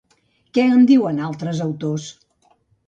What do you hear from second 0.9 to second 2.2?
diuen altres autors?